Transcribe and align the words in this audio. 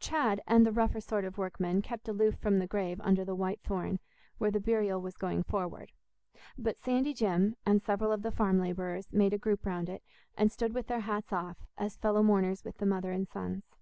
Chad 0.00 0.40
and 0.48 0.66
the 0.66 0.72
rougher 0.72 1.00
sort 1.00 1.24
of 1.24 1.38
workmen 1.38 1.80
kept 1.80 2.08
aloof 2.08 2.34
from 2.40 2.58
the 2.58 2.66
grave 2.66 3.00
under 3.02 3.24
the 3.24 3.36
white 3.36 3.60
thorn, 3.62 4.00
where 4.36 4.50
the 4.50 4.58
burial 4.58 5.00
was 5.00 5.16
going 5.16 5.44
forward; 5.44 5.92
but 6.58 6.76
Sandy 6.76 7.14
Jim, 7.14 7.54
and 7.64 7.80
several 7.80 8.10
of 8.10 8.22
the 8.22 8.32
farm 8.32 8.58
labourers, 8.60 9.12
made 9.12 9.32
a 9.32 9.38
group 9.38 9.64
round 9.64 9.88
it, 9.88 10.02
and 10.36 10.50
stood 10.50 10.74
with 10.74 10.88
their 10.88 10.98
hats 10.98 11.32
off, 11.32 11.58
as 11.78 11.96
fellow 11.98 12.24
mourners 12.24 12.64
with 12.64 12.78
the 12.78 12.84
mother 12.84 13.12
and 13.12 13.28
sons. 13.28 13.76